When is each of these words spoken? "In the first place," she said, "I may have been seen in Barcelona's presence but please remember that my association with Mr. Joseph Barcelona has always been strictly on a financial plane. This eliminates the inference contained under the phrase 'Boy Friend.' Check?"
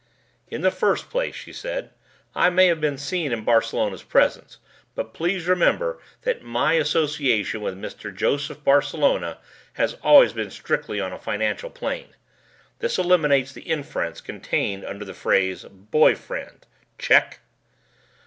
"In 0.47 0.61
the 0.61 0.71
first 0.71 1.11
place," 1.11 1.35
she 1.35 1.53
said, 1.53 1.91
"I 2.33 2.49
may 2.49 2.65
have 2.65 2.81
been 2.81 2.97
seen 2.97 3.31
in 3.31 3.43
Barcelona's 3.43 4.01
presence 4.01 4.57
but 4.95 5.13
please 5.13 5.45
remember 5.45 5.99
that 6.23 6.41
my 6.41 6.73
association 6.73 7.61
with 7.61 7.77
Mr. 7.77 8.11
Joseph 8.11 8.63
Barcelona 8.63 9.37
has 9.73 9.97
always 10.01 10.33
been 10.33 10.49
strictly 10.49 10.99
on 10.99 11.13
a 11.13 11.19
financial 11.19 11.69
plane. 11.69 12.15
This 12.79 12.97
eliminates 12.97 13.53
the 13.53 13.61
inference 13.61 14.21
contained 14.21 14.83
under 14.83 15.05
the 15.05 15.13
phrase 15.13 15.65
'Boy 15.65 16.15
Friend.' 16.15 16.65
Check?" 16.97 17.41